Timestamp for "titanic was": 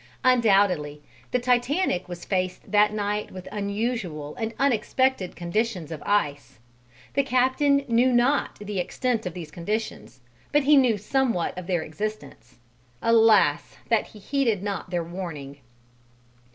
1.37-2.25